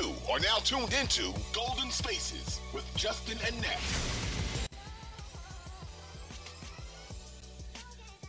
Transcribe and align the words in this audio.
You 0.00 0.14
are 0.32 0.40
now 0.40 0.56
tuned 0.64 0.94
into 0.94 1.34
Golden 1.52 1.90
Spaces 1.90 2.60
with 2.72 2.86
Justin 2.96 3.36
and 3.46 3.60
Nat. 3.60 3.80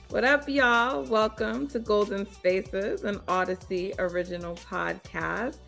What 0.10 0.26
up, 0.26 0.50
y'all? 0.50 1.04
Welcome 1.04 1.68
to 1.70 1.80
Golden 1.80 2.30
Spaces, 2.30 3.06
an 3.06 3.22
Odyssey 3.30 3.94
original 4.00 4.56
podcast. 4.56 5.60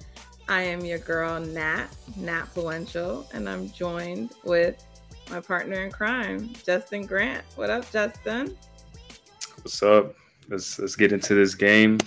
I 0.49 0.63
am 0.63 0.83
your 0.83 0.99
girl, 0.99 1.39
Nat, 1.39 1.87
Natfluential, 2.19 3.33
and 3.33 3.47
I'm 3.47 3.71
joined 3.71 4.31
with 4.43 4.83
my 5.29 5.39
partner 5.39 5.85
in 5.85 5.91
crime, 5.91 6.51
Justin 6.65 7.05
Grant. 7.05 7.45
What 7.55 7.69
up, 7.69 7.89
Justin? 7.91 8.57
What's 9.61 9.81
up? 9.81 10.15
Let's 10.49 10.79
let's 10.79 10.97
get 10.97 11.13
into 11.13 11.33
this 11.33 11.55
game. 11.55 11.99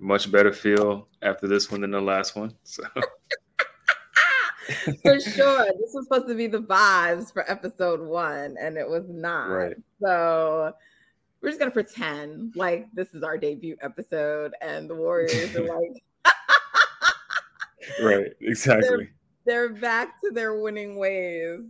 Much 0.00 0.32
better 0.32 0.52
feel 0.52 1.06
after 1.22 1.46
this 1.46 1.70
one 1.70 1.82
than 1.82 1.92
the 1.92 2.00
last 2.00 2.34
one. 2.34 2.52
So 2.64 2.82
for 5.02 5.20
sure. 5.20 5.64
This 5.80 5.92
was 5.94 6.04
supposed 6.04 6.28
to 6.28 6.34
be 6.34 6.46
the 6.46 6.60
vibes 6.60 7.32
for 7.32 7.48
episode 7.50 8.00
one, 8.00 8.56
and 8.60 8.76
it 8.76 8.88
was 8.88 9.04
not. 9.08 9.46
Right. 9.46 9.76
So 10.00 10.72
we're 11.40 11.48
just 11.48 11.58
gonna 11.58 11.70
pretend 11.70 12.56
like 12.56 12.88
this 12.92 13.14
is 13.14 13.22
our 13.22 13.38
debut 13.38 13.76
episode, 13.82 14.52
and 14.60 14.88
the 14.88 14.94
Warriors 14.94 15.54
are 15.56 15.62
like, 15.62 16.02
right, 18.02 18.32
exactly. 18.40 18.88
they're, 19.44 19.68
they're 19.68 19.74
back 19.74 20.20
to 20.22 20.30
their 20.30 20.60
winning 20.60 20.96
ways. 20.96 21.60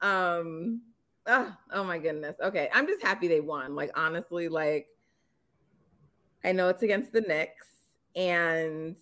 Um, 0.00 0.82
oh, 1.26 1.52
oh 1.72 1.84
my 1.84 1.98
goodness. 1.98 2.36
Okay, 2.42 2.68
I'm 2.72 2.86
just 2.86 3.02
happy 3.02 3.28
they 3.28 3.40
won. 3.40 3.74
Like 3.74 3.90
honestly, 3.94 4.48
like 4.48 4.86
I 6.44 6.52
know 6.52 6.68
it's 6.68 6.82
against 6.82 7.12
the 7.12 7.22
Knicks, 7.22 7.66
and 8.14 8.96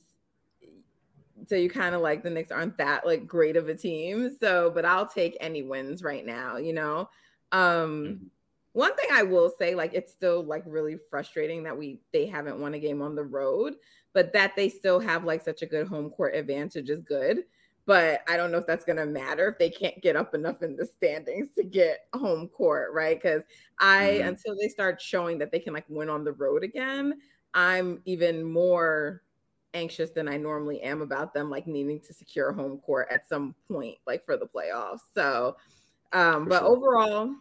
so 1.47 1.57
you 1.57 1.71
kind 1.71 1.95
of 1.95 2.01
like 2.03 2.23
the 2.23 2.31
Knicks 2.31 2.51
aren't 2.51 2.79
that 2.79 3.07
like 3.07 3.27
great 3.27 3.57
of 3.57 3.69
a 3.69 3.75
team. 3.75 4.37
So, 4.41 4.71
but 4.71 4.85
I'll 4.85 5.07
take 5.09 5.37
any 5.41 5.63
wins 5.63 6.03
right 6.03 6.25
now, 6.25 6.57
you 6.57 6.73
know. 6.73 7.09
Um 7.53 8.21
Mhm. 8.21 8.31
one 8.75 8.97
thing 8.97 9.09
I 9.13 9.23
will 9.23 9.51
say, 9.51 9.75
like 9.75 9.93
it's 9.95 10.13
still 10.13 10.43
like 10.45 10.65
really 10.67 10.97
frustrating 11.11 11.63
that 11.65 11.77
we 11.77 12.01
they 12.13 12.27
haven't 12.27 12.59
won 12.61 12.75
a 12.75 12.79
game 12.79 13.03
on 13.03 13.15
the 13.15 13.25
road, 13.25 13.75
but 14.15 14.33
that 14.33 14.55
they 14.57 14.69
still 14.69 14.99
have 15.01 15.25
like 15.25 15.43
such 15.43 15.63
a 15.63 15.67
good 15.67 15.87
home 15.89 16.11
court 16.11 16.35
advantage 16.35 16.89
is 16.91 17.03
good. 17.03 17.45
But 17.85 18.21
I 18.29 18.37
don't 18.37 18.53
know 18.53 18.59
if 18.59 18.67
that's 18.67 18.85
gonna 18.85 19.05
matter 19.07 19.49
if 19.49 19.59
they 19.59 19.69
can't 19.71 20.01
get 20.03 20.17
up 20.17 20.35
enough 20.35 20.63
in 20.63 20.77
the 20.77 20.87
standings 20.87 21.51
to 21.57 21.65
get 21.65 22.07
home 22.15 22.49
court, 22.49 22.93
right? 22.93 23.21
Because 23.21 23.43
I 23.79 24.05
Mhm. 24.11 24.25
until 24.25 24.55
they 24.59 24.69
start 24.69 25.01
showing 25.01 25.39
that 25.39 25.51
they 25.53 25.59
can 25.61 25.75
like 25.75 25.87
win 25.89 26.09
on 26.09 26.25
the 26.25 26.33
road 26.33 26.63
again, 26.65 27.21
I'm 27.55 28.01
even 28.07 28.45
more 28.45 29.23
anxious 29.75 30.11
than 30.11 30.29
I 30.29 30.37
normally 30.37 30.81
am 30.83 31.03
about 31.03 31.35
them 31.35 31.51
like 31.51 31.67
needing 31.67 32.01
to 32.01 32.15
secure 32.15 32.53
home 32.53 32.79
court 32.79 33.09
at 33.11 33.29
some 33.29 33.55
point, 33.69 33.99
like 34.07 34.25
for 34.25 34.37
the 34.37 34.47
playoffs. 34.47 35.01
So, 35.15 35.57
um, 36.13 36.45
For 36.45 36.51
but 36.51 36.61
sure. 36.61 36.69
overall, 36.69 37.35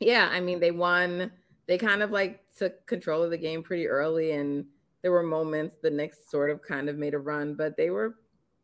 yeah, 0.00 0.28
I 0.30 0.40
mean, 0.40 0.60
they 0.60 0.70
won. 0.70 1.30
They 1.66 1.78
kind 1.78 2.02
of 2.02 2.10
like 2.10 2.40
took 2.56 2.86
control 2.86 3.22
of 3.22 3.30
the 3.30 3.38
game 3.38 3.62
pretty 3.62 3.88
early, 3.88 4.32
and 4.32 4.66
there 5.02 5.12
were 5.12 5.22
moments 5.22 5.76
the 5.82 5.90
Knicks 5.90 6.30
sort 6.30 6.50
of 6.50 6.62
kind 6.62 6.88
of 6.88 6.96
made 6.96 7.14
a 7.14 7.18
run, 7.18 7.54
but 7.54 7.76
they 7.76 7.90
were 7.90 8.16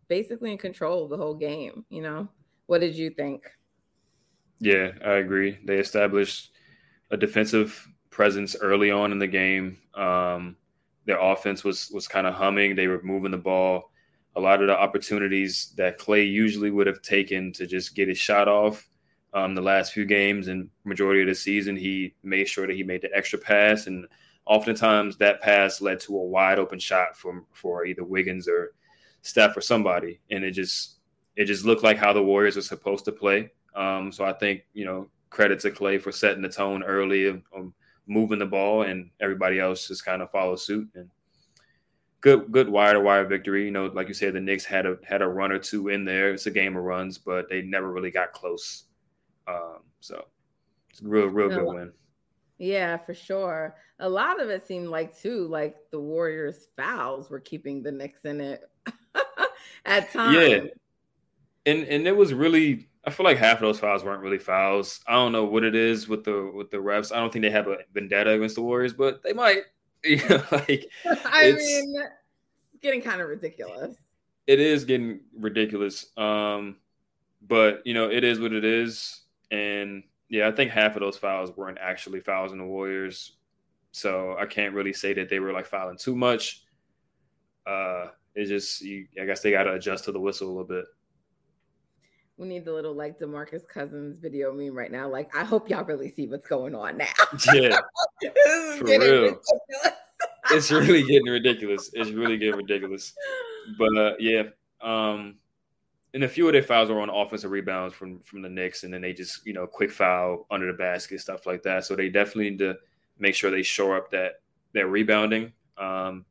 basically 0.08 0.52
in 0.52 0.58
control 0.58 1.04
of 1.04 1.10
the 1.10 1.16
whole 1.16 1.34
game. 1.34 1.84
You 1.88 2.02
know, 2.02 2.28
what 2.66 2.80
did 2.80 2.96
you 2.96 3.10
think? 3.10 3.44
Yeah, 4.60 4.92
I 5.04 5.14
agree. 5.14 5.58
They 5.64 5.78
established 5.78 6.52
a 7.10 7.16
defensive 7.16 7.88
presence 8.10 8.56
early 8.60 8.90
on 8.90 9.12
in 9.12 9.18
the 9.18 9.26
game. 9.26 9.78
Um, 9.94 10.56
their 11.04 11.20
offense 11.20 11.64
was 11.64 11.90
was 11.92 12.08
kind 12.08 12.26
of 12.26 12.34
humming. 12.34 12.74
They 12.74 12.86
were 12.86 13.02
moving 13.02 13.30
the 13.30 13.38
ball. 13.38 13.90
A 14.36 14.40
lot 14.40 14.62
of 14.62 14.68
the 14.68 14.78
opportunities 14.78 15.74
that 15.76 15.98
Klay 15.98 16.30
usually 16.30 16.70
would 16.70 16.86
have 16.86 17.02
taken 17.02 17.52
to 17.52 17.66
just 17.66 17.94
get 17.94 18.08
his 18.08 18.18
shot 18.18 18.48
off 18.48 18.88
um, 19.34 19.54
the 19.54 19.62
last 19.62 19.92
few 19.92 20.04
games 20.04 20.48
and 20.48 20.68
majority 20.84 21.22
of 21.22 21.28
the 21.28 21.34
season, 21.34 21.76
he 21.76 22.14
made 22.22 22.48
sure 22.48 22.66
that 22.66 22.76
he 22.76 22.82
made 22.82 23.02
the 23.02 23.14
extra 23.16 23.38
pass, 23.38 23.86
and 23.86 24.06
oftentimes 24.46 25.16
that 25.18 25.40
pass 25.40 25.80
led 25.80 26.00
to 26.00 26.16
a 26.16 26.22
wide 26.22 26.58
open 26.58 26.78
shot 26.78 27.16
from 27.16 27.46
for 27.52 27.86
either 27.86 28.04
Wiggins 28.04 28.46
or 28.46 28.74
Steph 29.22 29.56
or 29.56 29.62
somebody, 29.62 30.20
and 30.30 30.44
it 30.44 30.50
just 30.50 30.98
it 31.36 31.46
just 31.46 31.64
looked 31.64 31.82
like 31.82 31.96
how 31.96 32.12
the 32.12 32.22
Warriors 32.22 32.58
are 32.58 32.62
supposed 32.62 33.04
to 33.06 33.12
play. 33.12 33.50
Um, 33.74 34.12
so 34.12 34.24
I 34.24 34.34
think 34.34 34.62
you 34.74 34.84
know 34.84 35.08
credit 35.30 35.60
to 35.60 35.70
Klay 35.70 36.00
for 36.00 36.12
setting 36.12 36.42
the 36.42 36.48
tone 36.48 36.82
early 36.82 37.26
of 37.26 37.42
moving 38.12 38.38
the 38.38 38.46
ball, 38.46 38.82
and 38.82 39.10
everybody 39.20 39.58
else 39.58 39.88
just 39.88 40.04
kind 40.04 40.22
of 40.22 40.30
follow 40.30 40.56
suit. 40.56 40.88
And 40.94 41.08
good 42.20 42.50
good 42.50 42.68
wire 42.68 42.94
to 42.94 43.00
wire 43.00 43.26
victory. 43.26 43.66
You 43.66 43.70
know, 43.70 43.86
like 43.86 44.08
you 44.08 44.14
said, 44.14 44.34
the 44.34 44.40
Knicks 44.40 44.64
had 44.64 44.86
a 44.86 44.96
had 45.04 45.22
a 45.22 45.28
run 45.28 45.52
or 45.52 45.58
two 45.58 45.88
in 45.88 46.04
there. 46.04 46.32
It's 46.32 46.46
a 46.46 46.50
game 46.50 46.76
of 46.76 46.84
runs, 46.84 47.18
but 47.18 47.48
they 47.50 47.62
never 47.62 47.92
really 47.92 48.10
got 48.10 48.32
close. 48.32 48.84
Um, 49.46 49.80
so 50.00 50.24
it's 50.90 51.02
a 51.02 51.08
real 51.08 51.26
real 51.26 51.48
good 51.48 51.66
win. 51.66 51.92
Yeah, 52.58 52.96
for 52.96 53.12
sure. 53.12 53.76
A 53.98 54.08
lot 54.08 54.40
of 54.40 54.48
it 54.48 54.66
seemed 54.66 54.88
like 54.88 55.18
too, 55.18 55.48
like 55.48 55.76
the 55.90 56.00
Warriors' 56.00 56.68
fouls 56.76 57.28
were 57.28 57.40
keeping 57.40 57.82
the 57.82 57.92
Knicks 57.92 58.24
in 58.24 58.40
it 58.40 58.70
at 59.84 60.12
times. 60.12 60.36
Yeah. 60.36 60.60
and 61.66 61.84
and 61.84 62.06
it 62.06 62.16
was 62.16 62.32
really 62.32 62.88
I 63.04 63.10
feel 63.10 63.24
like 63.24 63.38
half 63.38 63.56
of 63.56 63.62
those 63.62 63.80
fouls 63.80 64.04
weren't 64.04 64.22
really 64.22 64.38
fouls. 64.38 65.00
I 65.08 65.14
don't 65.14 65.32
know 65.32 65.44
what 65.44 65.64
it 65.64 65.74
is 65.74 66.08
with 66.08 66.24
the 66.24 66.50
with 66.54 66.70
the 66.70 66.76
refs. 66.76 67.12
I 67.12 67.18
don't 67.18 67.32
think 67.32 67.42
they 67.42 67.50
have 67.50 67.66
a 67.66 67.78
vendetta 67.92 68.30
against 68.30 68.54
the 68.54 68.62
Warriors, 68.62 68.92
but 68.92 69.22
they 69.22 69.32
might. 69.32 69.62
You 70.04 70.16
know, 70.28 70.42
like 70.50 70.88
I 71.24 71.52
mean, 71.52 71.94
it's 71.94 72.80
getting 72.82 73.00
kind 73.02 73.20
of 73.20 73.28
ridiculous. 73.28 73.96
it 74.48 74.58
is 74.58 74.84
getting 74.84 75.20
ridiculous. 75.38 76.06
Um, 76.16 76.78
but 77.46 77.82
you 77.86 77.94
know, 77.94 78.10
it 78.10 78.24
is 78.24 78.40
what 78.40 78.52
it 78.52 78.64
is. 78.64 79.20
And 79.52 80.02
yeah, 80.28 80.48
I 80.48 80.50
think 80.50 80.72
half 80.72 80.96
of 80.96 81.00
those 81.02 81.16
fouls 81.16 81.56
weren't 81.56 81.78
actually 81.80 82.18
fouls 82.18 82.50
in 82.50 82.58
the 82.58 82.64
Warriors. 82.64 83.36
So 83.92 84.34
I 84.36 84.46
can't 84.46 84.74
really 84.74 84.92
say 84.92 85.12
that 85.14 85.28
they 85.28 85.38
were 85.38 85.52
like 85.52 85.66
fouling 85.66 85.98
too 85.98 86.16
much. 86.16 86.64
Uh, 87.64 88.06
it's 88.34 88.50
just 88.50 88.80
you, 88.80 89.06
I 89.20 89.24
guess 89.24 89.40
they 89.40 89.52
got 89.52 89.64
to 89.64 89.74
adjust 89.74 90.02
to 90.06 90.12
the 90.12 90.18
whistle 90.18 90.48
a 90.48 90.50
little 90.50 90.64
bit. 90.64 90.86
We 92.42 92.48
need 92.48 92.64
the 92.64 92.72
little 92.72 92.92
like 92.92 93.20
Demarcus 93.20 93.68
Cousins 93.68 94.18
video 94.18 94.52
meme 94.52 94.74
right 94.74 94.90
now. 94.90 95.08
Like, 95.08 95.32
I 95.32 95.44
hope 95.44 95.70
y'all 95.70 95.84
really 95.84 96.08
see 96.10 96.26
what's 96.26 96.44
going 96.44 96.74
on 96.74 96.96
now. 96.96 97.06
Yeah, 97.54 97.78
For 98.78 98.84
real. 98.84 98.98
ridiculous. 99.22 99.46
it's 100.50 100.70
really 100.72 101.04
getting 101.04 101.28
ridiculous. 101.28 101.90
It's 101.92 102.10
really 102.10 102.36
getting 102.38 102.56
ridiculous. 102.56 103.14
But 103.78 103.96
uh, 103.96 104.12
yeah, 104.18 104.42
um, 104.80 105.36
and 106.14 106.24
a 106.24 106.28
few 106.28 106.48
of 106.48 106.52
their 106.52 106.64
fouls 106.64 106.90
were 106.90 107.00
on 107.00 107.10
offensive 107.10 107.52
rebounds 107.52 107.94
from 107.94 108.18
from 108.22 108.42
the 108.42 108.48
Knicks, 108.48 108.82
and 108.82 108.92
then 108.92 109.02
they 109.02 109.12
just 109.12 109.46
you 109.46 109.52
know 109.52 109.68
quick 109.68 109.92
foul 109.92 110.48
under 110.50 110.66
the 110.66 110.76
basket 110.76 111.20
stuff 111.20 111.46
like 111.46 111.62
that. 111.62 111.84
So 111.84 111.94
they 111.94 112.08
definitely 112.08 112.50
need 112.50 112.58
to 112.58 112.74
make 113.20 113.36
sure 113.36 113.52
they 113.52 113.62
shore 113.62 113.96
up 113.96 114.10
that 114.10 114.40
that 114.74 114.88
rebounding. 114.88 115.52
Um, 115.78 116.24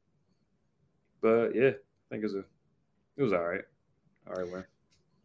but 1.22 1.56
yeah, 1.56 1.70
I 1.70 2.10
think 2.10 2.22
it 2.22 2.24
was 2.24 2.36
a 2.36 2.44
it 3.16 3.24
was 3.24 3.32
all 3.32 3.48
right. 3.48 3.64
All 4.28 4.34
right, 4.34 4.52
win. 4.52 4.66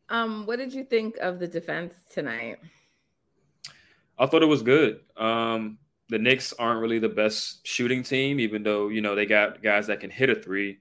Um, 0.08 0.46
what 0.46 0.58
did 0.58 0.72
you 0.72 0.84
think 0.84 1.16
of 1.18 1.38
the 1.38 1.48
defense 1.48 1.94
tonight? 2.10 2.58
I 4.18 4.26
thought 4.26 4.42
it 4.42 4.46
was 4.46 4.62
good. 4.62 5.00
Um, 5.16 5.78
the 6.08 6.18
Knicks 6.18 6.52
aren't 6.52 6.80
really 6.80 6.98
the 6.98 7.08
best 7.08 7.66
shooting 7.66 8.02
team, 8.02 8.38
even 8.40 8.62
though 8.62 8.88
you 8.88 9.00
know 9.00 9.14
they 9.14 9.26
got 9.26 9.62
guys 9.62 9.88
that 9.88 10.00
can 10.00 10.10
hit 10.10 10.30
a 10.30 10.34
three. 10.34 10.78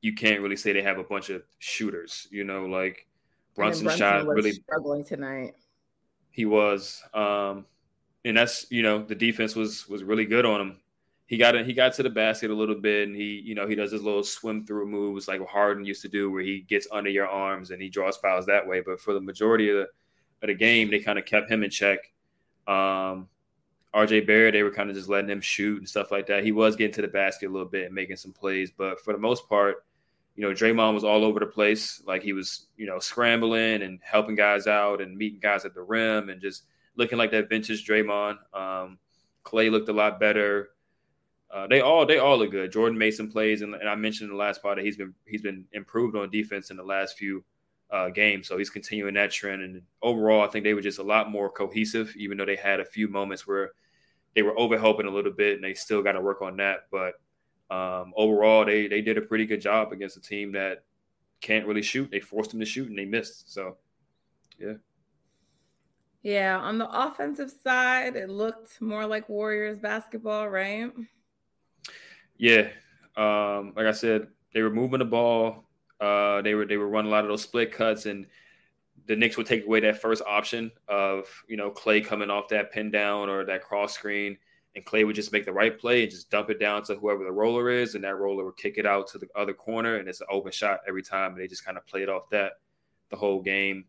You 0.00 0.14
can't 0.14 0.40
really 0.40 0.56
say 0.56 0.72
they 0.72 0.82
have 0.82 0.98
a 0.98 1.04
bunch 1.04 1.30
of 1.30 1.42
shooters. 1.58 2.26
You 2.30 2.44
know, 2.44 2.64
like 2.66 3.06
then 3.56 3.66
Brunson, 3.66 3.90
shot 3.90 4.26
was 4.26 4.36
really. 4.36 4.52
struggling 4.52 5.04
tonight. 5.04 5.54
He 6.30 6.46
was, 6.46 7.02
um, 7.14 7.66
and 8.24 8.36
that's 8.36 8.66
you 8.70 8.82
know 8.82 9.02
the 9.02 9.14
defense 9.14 9.54
was 9.54 9.88
was 9.88 10.02
really 10.02 10.24
good 10.24 10.46
on 10.46 10.60
him. 10.60 10.80
He 11.28 11.36
got 11.36 11.54
it. 11.54 11.66
He 11.66 11.74
got 11.74 11.92
to 11.92 12.02
the 12.02 12.10
basket 12.10 12.50
a 12.50 12.54
little 12.54 12.74
bit, 12.74 13.06
and 13.06 13.14
he 13.14 13.42
you 13.44 13.54
know 13.54 13.68
he 13.68 13.74
does 13.74 13.92
his 13.92 14.02
little 14.02 14.24
swim 14.24 14.64
through 14.64 14.88
moves 14.88 15.28
like 15.28 15.46
Harden 15.46 15.84
used 15.84 16.02
to 16.02 16.08
do, 16.08 16.30
where 16.30 16.42
he 16.42 16.62
gets 16.62 16.88
under 16.90 17.10
your 17.10 17.28
arms 17.28 17.70
and 17.70 17.80
he 17.80 17.90
draws 17.90 18.16
fouls 18.16 18.46
that 18.46 18.66
way. 18.66 18.80
But 18.80 18.98
for 18.98 19.12
the 19.12 19.20
majority 19.20 19.68
of 19.68 19.76
the, 19.76 19.82
of 20.42 20.46
the 20.46 20.54
game, 20.54 20.90
they 20.90 21.00
kind 21.00 21.18
of 21.18 21.26
kept 21.26 21.50
him 21.50 21.62
in 21.62 21.70
check. 21.70 21.98
Um, 22.66 23.28
RJ 23.94 24.26
Barrett, 24.26 24.54
they 24.54 24.62
were 24.62 24.70
kind 24.70 24.88
of 24.88 24.96
just 24.96 25.08
letting 25.08 25.30
him 25.30 25.40
shoot 25.42 25.78
and 25.78 25.88
stuff 25.88 26.10
like 26.10 26.26
that. 26.28 26.44
He 26.44 26.52
was 26.52 26.76
getting 26.76 26.94
to 26.94 27.02
the 27.02 27.08
basket 27.08 27.48
a 27.48 27.52
little 27.52 27.68
bit 27.68 27.86
and 27.86 27.94
making 27.94 28.16
some 28.16 28.32
plays, 28.32 28.70
but 28.76 29.00
for 29.00 29.12
the 29.12 29.18
most 29.18 29.48
part, 29.48 29.84
you 30.34 30.42
know, 30.42 30.54
Draymond 30.54 30.94
was 30.94 31.04
all 31.04 31.24
over 31.24 31.40
the 31.40 31.46
place. 31.46 32.00
Like 32.06 32.22
he 32.22 32.32
was, 32.32 32.68
you 32.76 32.86
know, 32.86 33.00
scrambling 33.00 33.82
and 33.82 33.98
helping 34.02 34.36
guys 34.36 34.66
out 34.66 35.00
and 35.00 35.16
meeting 35.16 35.40
guys 35.40 35.64
at 35.64 35.74
the 35.74 35.82
rim 35.82 36.28
and 36.28 36.40
just 36.40 36.64
looking 36.96 37.18
like 37.18 37.32
that 37.32 37.48
vintage 37.48 37.84
Draymond. 37.84 38.38
Um, 38.54 38.98
Klay 39.44 39.70
looked 39.70 39.88
a 39.88 39.92
lot 39.92 40.20
better. 40.20 40.68
Uh, 41.50 41.66
they 41.66 41.80
all 41.80 42.04
they 42.04 42.18
all 42.18 42.38
look 42.38 42.50
good. 42.50 42.70
Jordan 42.70 42.98
made 42.98 43.12
some 43.12 43.30
plays, 43.30 43.62
and, 43.62 43.74
and, 43.74 43.88
I 43.88 43.94
mentioned 43.94 44.30
in 44.30 44.36
the 44.36 44.42
last 44.42 44.62
part 44.62 44.76
that 44.76 44.84
he's 44.84 44.98
been 44.98 45.14
he's 45.26 45.40
been 45.40 45.64
improved 45.72 46.14
on 46.14 46.30
defense 46.30 46.70
in 46.70 46.76
the 46.76 46.82
last 46.82 47.16
few 47.16 47.42
uh, 47.90 48.10
games, 48.10 48.46
so 48.46 48.58
he's 48.58 48.68
continuing 48.68 49.14
that 49.14 49.30
trend. 49.30 49.62
And 49.62 49.82
overall, 50.02 50.42
I 50.42 50.48
think 50.48 50.64
they 50.64 50.74
were 50.74 50.82
just 50.82 50.98
a 50.98 51.02
lot 51.02 51.30
more 51.30 51.48
cohesive, 51.48 52.14
even 52.16 52.36
though 52.36 52.44
they 52.44 52.56
had 52.56 52.80
a 52.80 52.84
few 52.84 53.08
moments 53.08 53.46
where 53.46 53.72
they 54.34 54.42
were 54.42 54.54
overhelping 54.54 55.06
a 55.06 55.10
little 55.10 55.32
bit, 55.32 55.54
and 55.54 55.64
they 55.64 55.72
still 55.72 56.02
got 56.02 56.12
to 56.12 56.20
work 56.20 56.42
on 56.42 56.58
that. 56.58 56.86
But 56.90 57.14
um, 57.74 58.12
overall, 58.14 58.66
they 58.66 58.86
they 58.86 59.00
did 59.00 59.16
a 59.16 59.22
pretty 59.22 59.46
good 59.46 59.62
job 59.62 59.92
against 59.92 60.18
a 60.18 60.20
team 60.20 60.52
that 60.52 60.84
can't 61.40 61.66
really 61.66 61.82
shoot. 61.82 62.10
They 62.10 62.20
forced 62.20 62.50
them 62.50 62.60
to 62.60 62.66
shoot, 62.66 62.88
and 62.88 62.98
they 62.98 63.04
missed. 63.04 63.52
So, 63.52 63.76
yeah. 64.58 64.74
Yeah, 66.22 66.58
on 66.58 66.78
the 66.78 66.90
offensive 66.90 67.50
side, 67.50 68.16
it 68.16 68.28
looked 68.28 68.82
more 68.82 69.06
like 69.06 69.28
Warriors 69.28 69.78
basketball, 69.78 70.48
right? 70.48 70.92
Yeah, 72.38 72.68
um, 73.16 73.72
like 73.76 73.86
I 73.86 73.92
said, 73.92 74.28
they 74.54 74.62
were 74.62 74.70
moving 74.70 75.00
the 75.00 75.04
ball. 75.04 75.64
Uh, 76.00 76.40
they 76.42 76.54
were 76.54 76.64
they 76.64 76.76
were 76.76 76.88
running 76.88 77.10
a 77.10 77.14
lot 77.14 77.24
of 77.24 77.28
those 77.28 77.42
split 77.42 77.72
cuts, 77.72 78.06
and 78.06 78.26
the 79.06 79.16
Knicks 79.16 79.36
would 79.36 79.46
take 79.46 79.66
away 79.66 79.80
that 79.80 80.00
first 80.00 80.22
option 80.26 80.70
of 80.86 81.26
you 81.48 81.56
know 81.56 81.70
Klay 81.70 82.04
coming 82.04 82.30
off 82.30 82.48
that 82.48 82.72
pin 82.72 82.90
down 82.90 83.28
or 83.28 83.44
that 83.44 83.64
cross 83.64 83.94
screen, 83.94 84.38
and 84.76 84.84
Klay 84.84 85.04
would 85.04 85.16
just 85.16 85.32
make 85.32 85.44
the 85.44 85.52
right 85.52 85.78
play 85.78 86.02
and 86.02 86.10
just 86.10 86.30
dump 86.30 86.50
it 86.50 86.60
down 86.60 86.84
to 86.84 86.94
whoever 86.94 87.24
the 87.24 87.32
roller 87.32 87.70
is, 87.70 87.96
and 87.96 88.04
that 88.04 88.16
roller 88.16 88.44
would 88.44 88.56
kick 88.56 88.78
it 88.78 88.86
out 88.86 89.08
to 89.08 89.18
the 89.18 89.26
other 89.34 89.52
corner, 89.52 89.96
and 89.96 90.08
it's 90.08 90.20
an 90.20 90.28
open 90.30 90.52
shot 90.52 90.80
every 90.86 91.02
time. 91.02 91.32
And 91.32 91.40
they 91.40 91.48
just 91.48 91.64
kind 91.64 91.76
of 91.76 91.86
played 91.86 92.08
off 92.08 92.30
that 92.30 92.52
the 93.10 93.16
whole 93.16 93.42
game. 93.42 93.84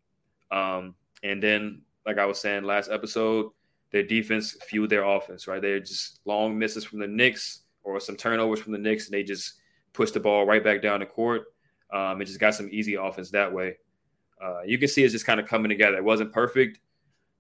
Um, 0.51 0.95
and 1.21 1.43
then 1.43 1.83
like 2.05 2.17
I 2.17 2.25
was 2.25 2.39
saying 2.39 2.63
last 2.63 2.89
episode, 2.89 3.51
their 3.91 4.03
defense 4.03 4.57
fueled 4.67 4.89
their 4.89 5.03
offense, 5.03 5.47
right? 5.47 5.61
They're 5.61 5.79
just 5.79 6.19
long 6.25 6.57
misses 6.57 6.85
from 6.85 6.99
the 6.99 7.07
Knicks 7.07 7.61
or 7.95 7.99
some 7.99 8.15
turnovers 8.15 8.59
from 8.59 8.71
the 8.71 8.77
Knicks, 8.77 9.05
and 9.05 9.13
they 9.13 9.23
just 9.23 9.53
pushed 9.93 10.13
the 10.13 10.19
ball 10.19 10.45
right 10.45 10.63
back 10.63 10.81
down 10.81 10.99
the 10.99 11.05
court. 11.05 11.45
Um, 11.91 12.21
and 12.21 12.27
just 12.27 12.39
got 12.39 12.53
some 12.53 12.69
easy 12.71 12.95
offense 12.95 13.31
that 13.31 13.51
way. 13.51 13.77
Uh, 14.41 14.61
you 14.63 14.77
can 14.77 14.87
see 14.87 15.03
it's 15.03 15.11
just 15.11 15.25
kind 15.25 15.39
of 15.39 15.47
coming 15.47 15.69
together. 15.69 15.97
It 15.97 16.03
wasn't 16.03 16.31
perfect. 16.31 16.79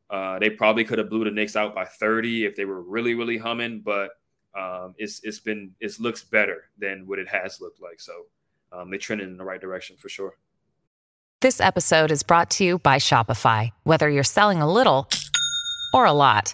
Uh, 0.09 0.39
they 0.39 0.49
probably 0.49 0.83
could 0.83 0.97
have 0.97 1.09
blew 1.09 1.23
the 1.23 1.31
Knicks 1.31 1.55
out 1.55 1.75
by 1.75 1.85
30 1.85 2.45
if 2.45 2.55
they 2.55 2.65
were 2.65 2.81
really, 2.81 3.13
really 3.13 3.37
humming, 3.37 3.81
but 3.81 4.09
um, 4.57 4.95
it's 4.97 5.21
it's 5.23 5.39
been 5.39 5.71
it 5.79 5.99
looks 5.99 6.23
better 6.23 6.69
than 6.79 7.05
what 7.05 7.19
it 7.19 7.27
has 7.27 7.61
looked 7.61 7.81
like. 7.81 7.99
So 7.99 8.25
um, 8.71 8.89
they're 8.89 8.99
trending 8.99 9.29
in 9.29 9.37
the 9.37 9.43
right 9.43 9.61
direction 9.61 9.97
for 9.97 10.09
sure. 10.09 10.35
This 11.41 11.61
episode 11.61 12.11
is 12.11 12.23
brought 12.23 12.49
to 12.51 12.65
you 12.65 12.79
by 12.79 12.97
Shopify. 12.97 13.69
Whether 13.83 14.09
you're 14.09 14.23
selling 14.23 14.61
a 14.61 14.71
little 14.71 15.07
or 15.93 16.05
a 16.05 16.11
lot, 16.11 16.53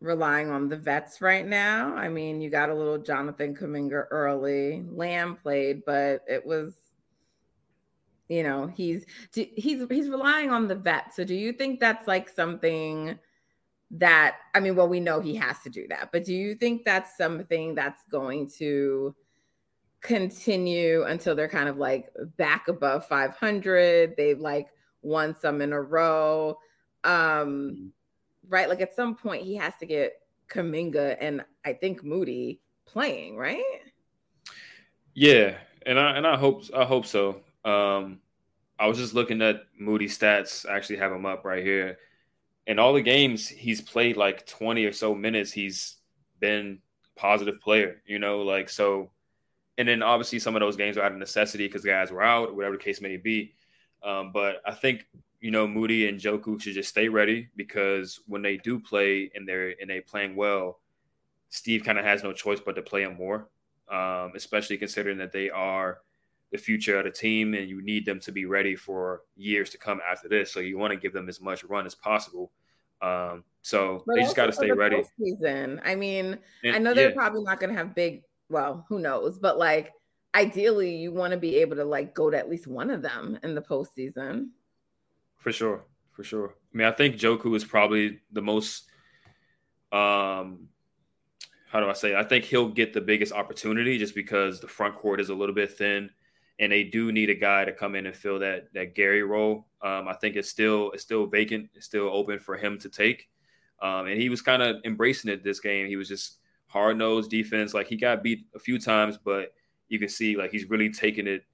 relying 0.00 0.50
on 0.50 0.68
the 0.68 0.76
vets 0.76 1.20
right 1.20 1.46
now. 1.46 1.94
I 1.94 2.08
mean, 2.08 2.40
you 2.40 2.50
got 2.50 2.70
a 2.70 2.74
little 2.74 2.98
Jonathan 2.98 3.54
Kuminga 3.54 4.06
early. 4.10 4.84
Lamb 4.90 5.36
played, 5.36 5.84
but 5.84 6.22
it 6.28 6.44
was 6.44 6.74
you 8.30 8.44
know, 8.44 8.72
he's 8.76 9.04
he's 9.34 9.84
he's 9.90 10.08
relying 10.08 10.50
on 10.50 10.68
the 10.68 10.76
vet. 10.76 11.12
So 11.12 11.24
do 11.24 11.34
you 11.34 11.52
think 11.52 11.80
that's 11.80 12.06
like 12.06 12.28
something 12.28 13.18
that 13.90 14.36
I 14.54 14.60
mean, 14.60 14.76
well, 14.76 14.88
we 14.88 15.00
know 15.00 15.20
he 15.20 15.34
has 15.34 15.58
to 15.64 15.68
do 15.68 15.88
that, 15.88 16.10
but 16.12 16.24
do 16.24 16.32
you 16.32 16.54
think 16.54 16.84
that's 16.84 17.16
something 17.16 17.74
that's 17.74 18.04
going 18.04 18.48
to 18.58 19.16
continue 20.00 21.02
until 21.02 21.34
they're 21.34 21.48
kind 21.48 21.68
of 21.68 21.76
like 21.76 22.12
back 22.36 22.68
above 22.68 23.04
500? 23.08 24.14
They've 24.16 24.38
like 24.38 24.68
won 25.02 25.34
some 25.34 25.60
in 25.60 25.72
a 25.72 25.82
row. 25.82 26.56
Um, 27.02 27.12
mm-hmm. 27.12 27.86
Right? 28.50 28.68
Like 28.68 28.80
at 28.80 28.94
some 28.94 29.14
point, 29.14 29.44
he 29.44 29.54
has 29.56 29.72
to 29.80 29.86
get 29.86 30.20
Kuminga 30.50 31.16
and 31.20 31.42
I 31.64 31.72
think 31.72 32.04
Moody 32.04 32.60
playing, 32.84 33.36
right? 33.36 33.62
Yeah, 35.14 35.56
and 35.86 35.98
I 35.98 36.16
and 36.16 36.26
I 36.26 36.36
hope 36.36 36.64
I 36.76 36.84
hope 36.84 37.06
so. 37.06 37.40
Um, 37.64 38.20
I 38.78 38.86
was 38.86 38.98
just 38.98 39.14
looking 39.14 39.40
at 39.42 39.62
Moody 39.78 40.06
stats. 40.06 40.68
I 40.68 40.76
actually 40.76 40.96
have 40.98 41.12
him 41.12 41.26
up 41.26 41.44
right 41.44 41.64
here. 41.64 41.98
In 42.66 42.78
all 42.78 42.92
the 42.92 43.02
games 43.02 43.48
he's 43.48 43.80
played, 43.80 44.16
like 44.16 44.46
twenty 44.46 44.84
or 44.84 44.92
so 44.92 45.14
minutes, 45.14 45.52
he's 45.52 45.96
been 46.40 46.80
positive 47.16 47.60
player. 47.60 48.02
You 48.06 48.18
know, 48.18 48.42
like 48.42 48.68
so. 48.68 49.10
And 49.78 49.88
then 49.88 50.02
obviously 50.02 50.40
some 50.40 50.56
of 50.56 50.60
those 50.60 50.76
games 50.76 50.98
are 50.98 51.02
out 51.02 51.12
of 51.12 51.18
necessity 51.18 51.66
because 51.66 51.84
guys 51.84 52.10
were 52.10 52.22
out, 52.22 52.54
whatever 52.54 52.76
the 52.76 52.82
case 52.82 53.00
may 53.00 53.16
be. 53.16 53.54
Um, 54.02 54.30
but 54.32 54.56
I 54.66 54.72
think 54.72 55.06
you 55.40 55.50
know 55.50 55.66
Moody 55.66 56.08
and 56.08 56.18
JK 56.18 56.60
should 56.60 56.74
just 56.74 56.90
stay 56.90 57.08
ready 57.08 57.48
because 57.56 58.20
when 58.26 58.42
they 58.42 58.58
do 58.58 58.78
play 58.78 59.30
and 59.34 59.48
they're 59.48 59.74
and 59.80 59.88
they 59.88 60.00
playing 60.00 60.36
well, 60.36 60.80
Steve 61.48 61.84
kind 61.84 61.98
of 61.98 62.04
has 62.04 62.22
no 62.22 62.32
choice 62.32 62.60
but 62.60 62.76
to 62.76 62.82
play 62.82 63.04
them 63.04 63.16
more. 63.16 63.48
Um, 63.88 64.32
especially 64.36 64.76
considering 64.76 65.18
that 65.18 65.32
they 65.32 65.50
are 65.50 65.98
the 66.52 66.58
future 66.58 66.98
of 66.98 67.04
the 67.04 67.10
team 67.10 67.54
and 67.54 67.68
you 67.68 67.82
need 67.82 68.06
them 68.06 68.20
to 68.20 68.30
be 68.30 68.44
ready 68.44 68.76
for 68.76 69.22
years 69.36 69.70
to 69.70 69.78
come 69.78 70.00
after 70.08 70.28
this. 70.28 70.52
So 70.52 70.60
you 70.60 70.78
want 70.78 70.92
to 70.92 70.96
give 70.96 71.12
them 71.12 71.28
as 71.28 71.40
much 71.40 71.64
run 71.64 71.86
as 71.86 71.94
possible. 71.96 72.52
Um, 73.02 73.42
so 73.62 74.04
but 74.06 74.14
they 74.14 74.22
just 74.22 74.36
got 74.36 74.46
to 74.46 74.52
stay 74.52 74.70
ready. 74.70 75.02
Season. 75.18 75.80
I 75.84 75.96
mean, 75.96 76.38
and, 76.62 76.76
I 76.76 76.78
know 76.78 76.94
they're 76.94 77.08
yeah. 77.08 77.14
probably 77.16 77.42
not 77.42 77.58
going 77.58 77.70
to 77.70 77.76
have 77.76 77.94
big. 77.94 78.22
Well, 78.48 78.84
who 78.88 79.00
knows? 79.00 79.38
But 79.38 79.58
like 79.58 79.92
ideally 80.34 80.94
you 80.94 81.12
want 81.12 81.32
to 81.32 81.38
be 81.38 81.56
able 81.56 81.76
to 81.76 81.84
like 81.84 82.14
go 82.14 82.30
to 82.30 82.38
at 82.38 82.48
least 82.48 82.66
one 82.66 82.90
of 82.90 83.02
them 83.02 83.38
in 83.42 83.54
the 83.54 83.62
postseason. 83.62 84.50
For 85.40 85.50
sure. 85.50 85.84
For 86.12 86.22
sure. 86.22 86.54
I 86.72 86.76
mean, 86.76 86.86
I 86.86 86.92
think 86.92 87.16
JK 87.16 87.56
is 87.56 87.64
probably 87.64 88.20
the 88.30 88.42
most 88.42 88.84
um 89.90 90.68
how 91.70 91.78
do 91.78 91.88
I 91.88 91.92
say? 91.92 92.16
I 92.16 92.24
think 92.24 92.44
he'll 92.44 92.68
get 92.68 92.92
the 92.92 93.00
biggest 93.00 93.32
opportunity 93.32 93.96
just 93.96 94.14
because 94.14 94.60
the 94.60 94.66
front 94.66 94.96
court 94.96 95.20
is 95.20 95.28
a 95.28 95.34
little 95.34 95.54
bit 95.54 95.70
thin 95.72 96.10
and 96.58 96.70
they 96.70 96.84
do 96.84 97.10
need 97.10 97.30
a 97.30 97.34
guy 97.34 97.64
to 97.64 97.72
come 97.72 97.94
in 97.94 98.06
and 98.06 98.14
fill 98.14 98.38
that 98.40 98.72
that 98.74 98.94
Gary 98.94 99.22
role. 99.22 99.66
Um, 99.82 100.08
I 100.08 100.14
think 100.14 100.36
it's 100.36 100.48
still 100.48 100.90
it's 100.92 101.02
still 101.02 101.26
vacant, 101.26 101.70
it's 101.74 101.86
still 101.86 102.10
open 102.12 102.38
for 102.38 102.56
him 102.56 102.78
to 102.80 102.88
take. 102.88 103.28
Um, 103.80 104.08
and 104.08 104.20
he 104.20 104.28
was 104.28 104.42
kind 104.42 104.62
of 104.62 104.76
embracing 104.84 105.30
it 105.30 105.42
this 105.42 105.60
game. 105.60 105.86
He 105.86 105.96
was 105.96 106.08
just 106.08 106.38
hard 106.66 106.98
nosed 106.98 107.30
defense. 107.30 107.72
Like 107.72 107.86
he 107.86 107.96
got 107.96 108.22
beat 108.22 108.46
a 108.54 108.58
few 108.58 108.78
times, 108.78 109.16
but 109.16 109.54
you 109.88 109.98
can 109.98 110.08
see 110.08 110.36
like 110.36 110.50
he's 110.50 110.68
really 110.68 110.90
taking 110.90 111.26
it. 111.26 111.44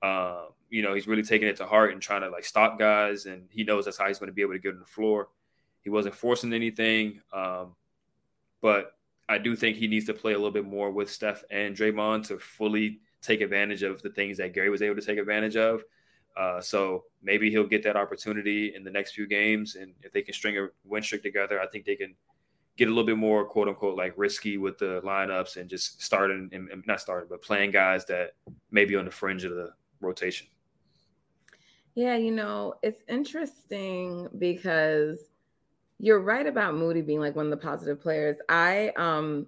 Uh, 0.00 0.46
you 0.72 0.80
know, 0.80 0.94
he's 0.94 1.06
really 1.06 1.22
taking 1.22 1.48
it 1.48 1.56
to 1.56 1.66
heart 1.66 1.92
and 1.92 2.00
trying 2.00 2.22
to 2.22 2.30
like 2.30 2.46
stop 2.46 2.78
guys, 2.78 3.26
and 3.26 3.46
he 3.50 3.62
knows 3.62 3.84
that's 3.84 3.98
how 3.98 4.08
he's 4.08 4.18
going 4.18 4.28
to 4.28 4.34
be 4.34 4.40
able 4.40 4.54
to 4.54 4.58
get 4.58 4.72
on 4.72 4.80
the 4.80 4.86
floor. 4.86 5.28
He 5.82 5.90
wasn't 5.90 6.14
forcing 6.14 6.54
anything, 6.54 7.20
um, 7.30 7.76
but 8.62 8.96
I 9.28 9.36
do 9.36 9.54
think 9.54 9.76
he 9.76 9.86
needs 9.86 10.06
to 10.06 10.14
play 10.14 10.32
a 10.32 10.36
little 10.38 10.50
bit 10.50 10.64
more 10.64 10.90
with 10.90 11.10
Steph 11.10 11.44
and 11.50 11.76
Draymond 11.76 12.26
to 12.28 12.38
fully 12.38 13.00
take 13.20 13.42
advantage 13.42 13.82
of 13.82 14.00
the 14.00 14.08
things 14.08 14.38
that 14.38 14.54
Gary 14.54 14.70
was 14.70 14.80
able 14.80 14.96
to 14.96 15.06
take 15.06 15.18
advantage 15.18 15.56
of. 15.56 15.82
Uh, 16.38 16.62
so 16.62 17.04
maybe 17.22 17.50
he'll 17.50 17.66
get 17.66 17.82
that 17.82 17.96
opportunity 17.96 18.74
in 18.74 18.82
the 18.82 18.90
next 18.90 19.12
few 19.12 19.26
games, 19.26 19.76
and 19.76 19.92
if 20.00 20.10
they 20.10 20.22
can 20.22 20.32
string 20.32 20.56
a 20.56 20.68
win 20.84 21.02
streak 21.02 21.22
together, 21.22 21.60
I 21.60 21.66
think 21.66 21.84
they 21.84 21.96
can 21.96 22.14
get 22.78 22.88
a 22.88 22.90
little 22.90 23.04
bit 23.04 23.18
more 23.18 23.44
quote 23.44 23.68
unquote 23.68 23.98
like 23.98 24.14
risky 24.16 24.56
with 24.56 24.78
the 24.78 25.02
lineups 25.04 25.58
and 25.58 25.68
just 25.68 26.02
starting 26.02 26.48
and, 26.54 26.82
not 26.86 26.98
starting, 26.98 27.28
but 27.28 27.42
playing 27.42 27.72
guys 27.72 28.06
that 28.06 28.30
may 28.70 28.86
be 28.86 28.96
on 28.96 29.04
the 29.04 29.10
fringe 29.10 29.44
of 29.44 29.52
the 29.52 29.74
rotation. 30.00 30.46
Yeah, 31.94 32.16
you 32.16 32.30
know, 32.30 32.74
it's 32.82 33.02
interesting 33.08 34.28
because 34.38 35.18
you're 35.98 36.20
right 36.20 36.46
about 36.46 36.74
Moody 36.74 37.02
being 37.02 37.20
like 37.20 37.36
one 37.36 37.46
of 37.46 37.50
the 37.50 37.56
positive 37.56 38.00
players. 38.00 38.36
I 38.48 38.92
um 38.96 39.46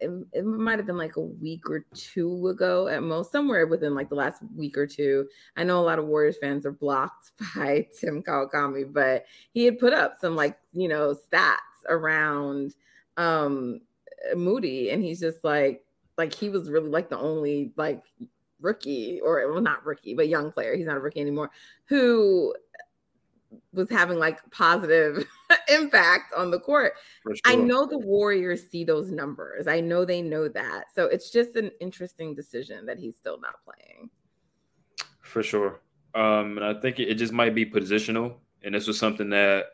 it, 0.00 0.10
it 0.32 0.44
might 0.44 0.78
have 0.78 0.86
been 0.86 0.98
like 0.98 1.16
a 1.16 1.20
week 1.20 1.70
or 1.70 1.84
two 1.94 2.48
ago 2.48 2.88
at 2.88 3.02
most, 3.02 3.32
somewhere 3.32 3.66
within 3.66 3.94
like 3.94 4.08
the 4.10 4.14
last 4.14 4.42
week 4.54 4.76
or 4.76 4.86
two. 4.86 5.26
I 5.56 5.64
know 5.64 5.80
a 5.80 5.84
lot 5.84 5.98
of 5.98 6.06
Warriors 6.06 6.36
fans 6.38 6.66
are 6.66 6.72
blocked 6.72 7.32
by 7.56 7.86
Tim 7.98 8.22
Kawakami, 8.22 8.92
but 8.92 9.24
he 9.52 9.64
had 9.64 9.78
put 9.78 9.92
up 9.92 10.14
some 10.20 10.36
like, 10.36 10.58
you 10.72 10.88
know, 10.88 11.14
stats 11.14 11.56
around 11.88 12.74
um 13.16 13.80
Moody, 14.34 14.90
and 14.90 15.02
he's 15.02 15.20
just 15.20 15.44
like, 15.44 15.84
like 16.18 16.34
he 16.34 16.48
was 16.48 16.70
really 16.70 16.88
like 16.90 17.08
the 17.08 17.18
only 17.18 17.72
like 17.76 18.02
rookie 18.60 19.20
or 19.22 19.52
well 19.52 19.60
not 19.60 19.84
rookie 19.84 20.14
but 20.14 20.28
young 20.28 20.50
player 20.50 20.76
he's 20.76 20.86
not 20.86 20.96
a 20.96 21.00
rookie 21.00 21.20
anymore 21.20 21.50
who 21.84 22.54
was 23.72 23.90
having 23.90 24.18
like 24.18 24.38
positive 24.50 25.24
impact 25.68 26.32
on 26.34 26.50
the 26.50 26.58
court. 26.58 26.94
Sure. 27.22 27.34
I 27.44 27.54
know 27.54 27.86
the 27.86 27.98
Warriors 27.98 28.68
see 28.68 28.84
those 28.84 29.10
numbers. 29.10 29.66
I 29.66 29.80
know 29.80 30.04
they 30.04 30.22
know 30.22 30.48
that. 30.48 30.86
So 30.94 31.04
it's 31.04 31.30
just 31.30 31.56
an 31.56 31.70
interesting 31.80 32.34
decision 32.34 32.86
that 32.86 32.98
he's 32.98 33.16
still 33.16 33.38
not 33.40 33.56
playing. 33.64 34.10
For 35.20 35.42
sure. 35.42 35.80
Um, 36.14 36.56
and 36.56 36.64
I 36.64 36.74
think 36.80 36.98
it, 36.98 37.14
just 37.14 37.32
might 37.32 37.54
be 37.54 37.66
positional. 37.66 38.36
And 38.62 38.74
this 38.74 38.86
was 38.86 38.98
something 38.98 39.28
that 39.30 39.66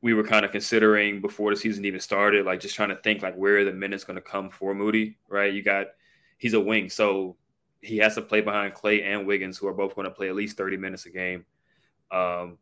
we 0.00 0.14
were 0.14 0.24
kind 0.24 0.44
of 0.44 0.50
considering 0.50 1.20
before 1.20 1.50
the 1.50 1.56
season 1.56 1.84
even 1.84 2.00
started, 2.00 2.44
like 2.44 2.60
just 2.60 2.74
trying 2.74 2.88
to 2.90 2.96
think 2.96 3.22
like 3.22 3.34
where 3.36 3.58
are 3.58 3.64
the 3.64 3.72
minutes 3.72 4.04
going 4.04 4.16
to 4.16 4.22
come 4.22 4.50
for 4.50 4.74
Moody, 4.74 5.18
right? 5.28 5.52
You 5.52 5.62
got 5.62 5.86
he's 6.38 6.54
a 6.54 6.60
wing, 6.60 6.88
so 6.88 7.36
he 7.80 7.98
has 7.98 8.14
to 8.16 8.22
play 8.22 8.40
behind 8.40 8.74
Klay 8.74 9.04
and 9.04 9.26
Wiggins, 9.26 9.58
who 9.58 9.66
are 9.68 9.74
both 9.74 9.94
going 9.94 10.06
to 10.06 10.14
play 10.14 10.28
at 10.28 10.34
least 10.34 10.56
30 10.56 10.76
minutes 10.76 11.06
a 11.06 11.10
game. 11.10 11.44
Um, 12.10 12.58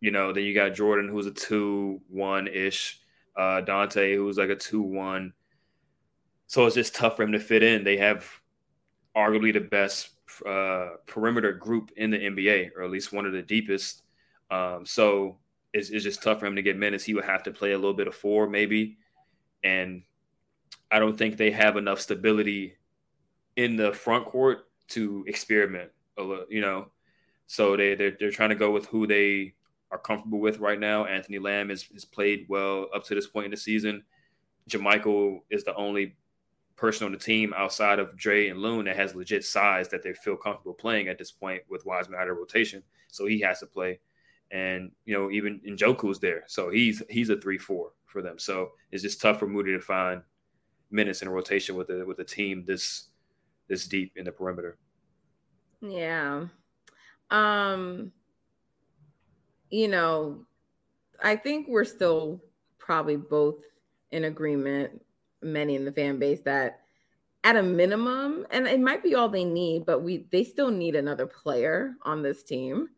you 0.00 0.10
know, 0.10 0.32
then 0.32 0.44
you 0.44 0.54
got 0.54 0.74
Jordan, 0.74 1.08
who's 1.08 1.26
a 1.26 1.32
two 1.32 2.00
one 2.08 2.46
ish. 2.48 3.00
Uh, 3.36 3.62
Donte, 3.62 4.16
who's 4.16 4.38
like 4.38 4.50
a 4.50 4.56
two 4.56 4.82
one. 4.82 5.32
So 6.46 6.66
it's 6.66 6.74
just 6.74 6.94
tough 6.94 7.16
for 7.16 7.22
him 7.22 7.32
to 7.32 7.40
fit 7.40 7.62
in. 7.62 7.84
They 7.84 7.98
have 7.98 8.26
arguably 9.16 9.52
the 9.52 9.60
best 9.60 10.10
uh, 10.46 10.90
perimeter 11.06 11.52
group 11.52 11.90
in 11.96 12.10
the 12.10 12.18
NBA, 12.18 12.70
or 12.76 12.82
at 12.82 12.90
least 12.90 13.12
one 13.12 13.26
of 13.26 13.32
the 13.32 13.42
deepest. 13.42 14.02
Um, 14.50 14.86
so 14.86 15.38
it's, 15.72 15.90
it's 15.90 16.04
just 16.04 16.22
tough 16.22 16.40
for 16.40 16.46
him 16.46 16.56
to 16.56 16.62
get 16.62 16.76
minutes. 16.76 17.04
He 17.04 17.14
would 17.14 17.24
have 17.24 17.42
to 17.44 17.50
play 17.50 17.72
a 17.72 17.76
little 17.76 17.94
bit 17.94 18.08
of 18.08 18.14
four, 18.14 18.48
maybe. 18.48 18.96
And 19.62 20.02
I 20.90 20.98
don't 20.98 21.16
think 21.16 21.36
they 21.36 21.50
have 21.50 21.76
enough 21.76 22.00
stability 22.00 22.77
in 23.58 23.74
the 23.74 23.92
front 23.92 24.24
court 24.24 24.68
to 24.86 25.24
experiment 25.26 25.90
a 26.16 26.22
little, 26.22 26.46
you 26.48 26.62
know. 26.62 26.86
So 27.48 27.76
they 27.76 27.94
they're, 27.96 28.16
they're 28.18 28.30
trying 28.30 28.50
to 28.50 28.54
go 28.54 28.70
with 28.70 28.86
who 28.86 29.06
they 29.06 29.54
are 29.90 29.98
comfortable 29.98 30.38
with 30.38 30.58
right 30.60 30.78
now. 30.78 31.04
Anthony 31.06 31.38
Lamb 31.38 31.68
has, 31.70 31.82
has 31.92 32.04
played 32.04 32.46
well 32.48 32.86
up 32.94 33.04
to 33.04 33.14
this 33.14 33.26
point 33.26 33.46
in 33.46 33.50
the 33.50 33.56
season. 33.56 34.04
JaMychal 34.70 35.40
is 35.50 35.64
the 35.64 35.74
only 35.74 36.16
person 36.76 37.06
on 37.06 37.12
the 37.12 37.18
team 37.18 37.52
outside 37.56 37.98
of 37.98 38.16
Dre 38.16 38.48
and 38.48 38.60
Loon 38.60 38.84
that 38.84 38.96
has 38.96 39.16
legit 39.16 39.44
size 39.44 39.88
that 39.88 40.04
they 40.04 40.12
feel 40.12 40.36
comfortable 40.36 40.74
playing 40.74 41.08
at 41.08 41.18
this 41.18 41.32
point 41.32 41.62
with 41.68 41.84
Wiseman 41.84 42.20
out 42.20 42.28
of 42.28 42.36
rotation. 42.36 42.82
So 43.08 43.26
he 43.26 43.40
has 43.40 43.58
to 43.60 43.66
play. 43.66 43.98
And 44.52 44.92
you 45.04 45.14
know, 45.14 45.30
even 45.30 45.60
JK's 45.66 46.20
there. 46.20 46.44
So 46.46 46.70
he's 46.70 47.02
he's 47.10 47.28
a 47.30 47.40
three 47.40 47.58
four 47.58 47.90
for 48.06 48.22
them. 48.22 48.38
So 48.38 48.70
it's 48.92 49.02
just 49.02 49.20
tough 49.20 49.40
for 49.40 49.48
Moody 49.48 49.72
to 49.72 49.80
find 49.80 50.22
minutes 50.90 51.22
in 51.22 51.28
rotation 51.28 51.74
with 51.74 51.90
a 51.90 52.04
with 52.06 52.20
a 52.20 52.24
team 52.24 52.64
this 52.64 53.08
this 53.68 53.86
deep 53.86 54.12
in 54.16 54.24
the 54.24 54.32
perimeter. 54.32 54.76
Yeah. 55.80 56.46
Um 57.30 58.12
you 59.70 59.88
know, 59.88 60.46
I 61.22 61.36
think 61.36 61.68
we're 61.68 61.84
still 61.84 62.42
probably 62.78 63.16
both 63.16 63.62
in 64.10 64.24
agreement, 64.24 65.02
many 65.42 65.74
in 65.74 65.84
the 65.84 65.92
fan 65.92 66.18
base, 66.18 66.40
that 66.44 66.80
at 67.44 67.56
a 67.56 67.62
minimum, 67.62 68.46
and 68.50 68.66
it 68.66 68.80
might 68.80 69.02
be 69.02 69.14
all 69.14 69.28
they 69.28 69.44
need, 69.44 69.86
but 69.86 70.02
we 70.02 70.26
they 70.30 70.44
still 70.44 70.70
need 70.70 70.94
another 70.94 71.26
player 71.26 71.94
on 72.02 72.22
this 72.22 72.42
team. 72.42 72.88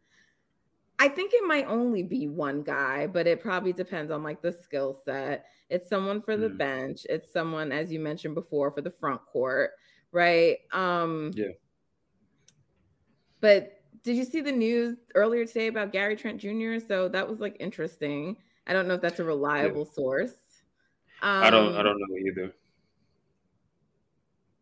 I 0.98 1.08
think 1.08 1.32
it 1.32 1.46
might 1.46 1.66
only 1.66 2.02
be 2.02 2.28
one 2.28 2.62
guy, 2.62 3.06
but 3.06 3.26
it 3.26 3.40
probably 3.40 3.72
depends 3.72 4.12
on 4.12 4.22
like 4.22 4.42
the 4.42 4.52
skill 4.52 5.00
set. 5.04 5.46
It's 5.70 5.88
someone 5.88 6.20
for 6.20 6.36
the 6.36 6.48
mm. 6.48 6.58
bench. 6.58 7.06
It's 7.08 7.32
someone, 7.32 7.72
as 7.72 7.90
you 7.90 8.00
mentioned 8.00 8.34
before, 8.34 8.70
for 8.70 8.82
the 8.82 8.90
front 8.90 9.24
court, 9.24 9.70
right? 10.12 10.58
Um, 10.72 11.32
yeah. 11.34 11.48
But 13.40 13.80
did 14.02 14.16
you 14.16 14.24
see 14.24 14.40
the 14.40 14.52
news 14.52 14.96
earlier 15.14 15.44
today 15.46 15.66
about 15.66 15.92
Gary 15.92 16.16
Trent 16.16 16.40
Jr.? 16.40 16.78
So 16.86 17.08
that 17.08 17.28
was 17.28 17.40
like 17.40 17.56
interesting. 17.60 18.36
I 18.66 18.72
don't 18.72 18.86
know 18.86 18.94
if 18.94 19.00
that's 19.00 19.20
a 19.20 19.24
reliable 19.24 19.86
yeah. 19.86 19.94
source. 19.94 20.34
Um, 21.22 21.42
I 21.42 21.50
don't. 21.50 21.74
I 21.74 21.78
um, 21.78 21.84
don't 21.84 21.98
know 21.98 22.16
either. 22.16 22.54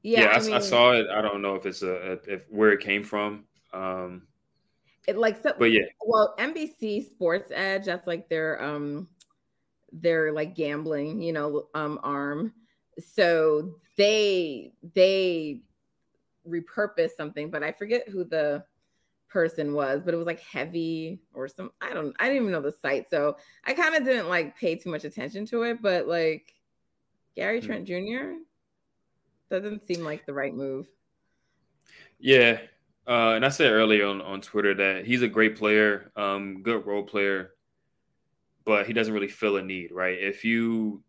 Yeah, 0.02 0.21
yeah 0.21 0.26
I, 0.28 0.37
I, 0.37 0.40
mean, 0.40 0.52
I, 0.55 0.59
saw 0.61 0.93
it. 0.93 1.07
I 1.12 1.21
don't 1.21 1.43
know 1.43 1.55
if 1.55 1.67
it's 1.67 1.83
a, 1.83 2.19
a 2.26 2.33
if 2.33 2.43
where 2.50 2.73
it 2.73 2.81
came 2.81 3.05
from. 3.05 3.45
Um, 3.73 4.23
it 5.07 5.17
like 5.17 5.43
so, 5.43 5.52
but 5.59 5.73
yeah. 5.73 5.85
Well, 6.05 6.35
NBC 6.38 7.07
Sports 7.07 7.50
Edge. 7.55 7.87
That's 7.87 8.07
like 8.07 8.28
their 8.28 8.62
um 8.62 9.09
their 9.93 10.33
like 10.33 10.55
gambling, 10.55 11.23
you 11.23 11.33
know, 11.33 11.69
um 11.75 12.00
arm. 12.02 12.52
So 13.00 13.75
they 13.97 14.73
they 14.95 15.62
repurposed 16.49 17.17
something, 17.17 17.50
but 17.50 17.62
I 17.62 17.73
forget 17.73 18.09
who 18.09 18.25
the 18.25 18.64
person 19.28 19.75
was, 19.75 20.00
but 20.05 20.14
it 20.14 20.17
was 20.17 20.26
like 20.26 20.40
heavy 20.40 21.21
or 21.35 21.49
some 21.49 21.71
I 21.81 21.93
don't 21.93 22.14
I 22.19 22.25
didn't 22.25 22.43
even 22.43 22.52
know 22.52 22.62
the 22.62 22.73
site. 22.73 23.11
So 23.11 23.37
I 23.64 23.75
kind 23.75 23.95
of 23.95 24.05
didn't 24.05 24.28
like 24.28 24.59
pay 24.59 24.75
too 24.75 24.90
much 24.90 25.05
attention 25.05 25.47
to 25.47 25.62
it, 25.62 25.83
but 25.83 26.09
like 26.09 26.55
Gary 27.37 27.61
hmm. 27.61 27.67
Trent 27.67 27.87
Jr. 27.87 28.40
doesn't 29.50 29.87
seem 29.87 30.05
like 30.05 30.26
the 30.26 30.35
right 30.35 30.55
move. 30.55 30.88
Yeah. 32.19 32.59
Uh, 33.07 33.33
and 33.35 33.45
I 33.45 33.49
said 33.49 33.73
earlier 33.73 34.07
on, 34.07 34.21
on 34.21 34.40
Twitter 34.43 34.75
that 34.75 35.07
he's 35.07 35.23
a 35.23 35.28
great 35.28 35.57
player, 35.57 36.12
um, 36.14 36.62
good 36.62 36.85
role 36.85 37.05
player, 37.05 37.52
but 38.67 38.87
he 38.87 38.93
doesn't 38.93 39.14
really 39.14 39.28
feel 39.28 39.57
a 39.57 39.62
need, 39.62 39.93
right? 39.93 40.19
If 40.19 40.45
you 40.45 41.02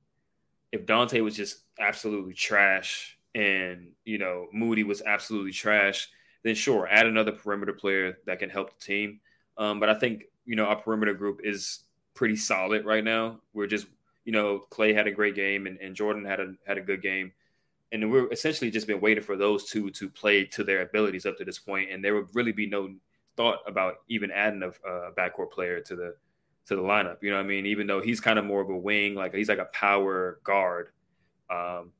if 0.72 0.86
Donte 0.86 1.22
was 1.24 1.36
just 1.36 1.64
absolutely 1.80 2.34
trash 2.34 3.18
and 3.36 3.88
you 4.06 4.18
know 4.18 4.48
Moody 4.54 4.84
was 4.84 5.02
absolutely 5.02 5.52
trash, 5.52 6.10
then 6.44 6.56
sure, 6.56 6.88
add 6.90 7.06
another 7.06 7.32
perimeter 7.32 7.74
player 7.74 8.18
that 8.26 8.40
can 8.40 8.50
help 8.50 8.78
the 8.78 8.86
team. 8.86 9.20
Um, 9.58 9.80
but 9.80 9.90
I 9.90 9.94
think 9.94 10.26
you 10.46 10.56
know 10.56 10.66
our 10.66 10.76
perimeter 10.76 11.14
group 11.14 11.42
is 11.44 11.82
pretty 12.14 12.36
solid 12.36 12.86
right 12.86 13.04
now. 13.04 13.40
We're 13.54 13.68
just 13.68 13.88
you 14.26 14.32
know 14.32 14.66
Klay 14.72 14.94
had 14.94 15.08
a 15.08 15.12
great 15.12 15.36
game 15.36 15.68
and, 15.68 15.78
and 15.80 15.96
Jordan 15.96 16.26
had 16.26 16.40
a 16.40 16.54
had 16.66 16.78
a 16.78 16.82
good 16.82 17.02
game, 17.02 17.32
and 17.92 18.12
we're 18.12 18.32
essentially 18.32 18.72
just 18.72 18.88
been 18.88 19.02
waiting 19.02 19.24
for 19.24 19.36
those 19.36 19.66
two 19.66 19.90
to 19.92 20.10
play 20.10 20.46
to 20.46 20.64
their 20.64 20.82
abilities 20.82 21.26
up 21.26 21.38
to 21.38 21.46
this 21.46 21.60
point, 21.60 21.92
and 21.92 22.04
there 22.04 22.16
would 22.16 22.34
really 22.34 22.52
be 22.52 22.68
no 22.68 22.94
thought 23.38 23.60
about 23.68 24.00
even 24.10 24.32
adding 24.32 24.64
a, 24.64 24.70
a 24.90 25.12
backcourt 25.14 25.52
player 25.52 25.80
to 25.80 25.96
the 25.96 26.16
to 26.66 26.76
the 26.76 26.82
lineup. 26.82 27.18
You 27.22 27.32
know 27.32 27.38
what 27.38 27.46
I 27.46 27.48
mean? 27.48 27.66
Even 27.66 27.88
though 27.88 28.02
he's 28.02 28.20
kind 28.20 28.40
of 28.40 28.46
more 28.46 28.62
of 28.62 28.70
a 28.70 28.78
wing, 28.78 29.16
like 29.16 29.34
he's 29.34 29.50
like 29.50 29.60
a 29.60 29.66
power 29.66 30.40
guard. 30.44 30.90
Um, 31.50 31.92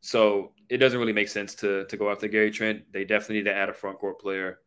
so 0.00 0.52
it 0.68 0.78
doesn't 0.78 0.98
really 0.98 1.12
make 1.12 1.28
sense 1.28 1.54
to 1.56 1.84
to 1.86 1.96
go 1.96 2.10
after 2.10 2.28
Gary 2.28 2.50
Trent. 2.50 2.92
They 2.92 3.04
definitely 3.04 3.36
need 3.36 3.44
to 3.44 3.54
add 3.54 3.68
a 3.68 3.74
front 3.74 3.98
court 3.98 4.20
player. 4.20 4.60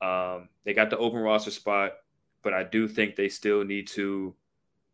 Um, 0.00 0.48
they 0.64 0.74
got 0.74 0.90
the 0.90 0.98
open 0.98 1.18
roster 1.20 1.50
spot, 1.50 1.94
but 2.42 2.54
I 2.54 2.62
do 2.62 2.86
think 2.86 3.16
they 3.16 3.28
still 3.28 3.64
need 3.64 3.88
to, 3.88 4.34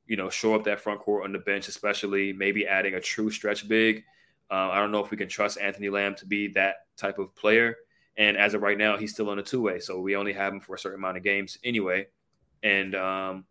you 0.06 0.16
know, 0.16 0.30
show 0.30 0.54
up 0.54 0.64
that 0.64 0.80
front 0.80 1.00
court 1.00 1.24
on 1.24 1.32
the 1.32 1.38
bench, 1.38 1.68
especially 1.68 2.32
maybe 2.32 2.66
adding 2.66 2.94
a 2.94 3.00
true 3.00 3.30
stretch 3.30 3.68
big. 3.68 4.04
Uh, 4.50 4.70
I 4.70 4.78
don't 4.78 4.92
know 4.92 5.04
if 5.04 5.10
we 5.10 5.16
can 5.16 5.28
trust 5.28 5.58
Anthony 5.60 5.88
Lamb 5.90 6.14
to 6.16 6.26
be 6.26 6.48
that 6.48 6.86
type 6.96 7.18
of 7.18 7.34
player. 7.34 7.76
And 8.16 8.36
as 8.36 8.54
of 8.54 8.62
right 8.62 8.78
now, 8.78 8.96
he's 8.96 9.12
still 9.12 9.28
on 9.28 9.38
a 9.38 9.42
two 9.42 9.60
way, 9.60 9.80
so 9.80 10.00
we 10.00 10.16
only 10.16 10.32
have 10.32 10.52
him 10.52 10.60
for 10.60 10.76
a 10.76 10.78
certain 10.78 11.00
amount 11.00 11.16
of 11.16 11.24
games 11.24 11.58
anyway. 11.64 12.06
And 12.62 12.94
um, 12.94 13.44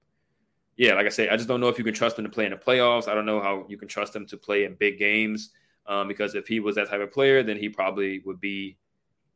yeah, 0.76 0.94
like 0.96 1.06
I 1.06 1.10
say, 1.10 1.30
I 1.30 1.36
just 1.36 1.48
don't 1.48 1.60
know 1.60 1.68
if 1.68 1.78
you 1.78 1.84
can 1.84 1.94
trust 1.94 2.18
him 2.18 2.26
to 2.26 2.32
play 2.32 2.46
in 2.46 2.52
the 2.52 2.58
playoffs. 2.58 3.08
I 3.08 3.14
don't 3.14 3.26
know 3.26 3.42
how 3.42 3.66
you 3.70 3.78
can 3.78 3.88
trust 3.88 4.16
him 4.16 4.26
to 4.28 4.38
play 4.38 4.66
in 4.66 4.76
big 4.76 4.98
games. 4.98 5.52
Um, 5.86 6.08
because 6.08 6.34
if 6.34 6.48
he 6.48 6.60
was 6.60 6.76
that 6.76 6.90
type 6.90 7.02
of 7.02 7.12
player, 7.12 7.44
then 7.44 7.58
he 7.58 7.70
probably 7.70 8.20
would 8.26 8.40
be 8.40 8.78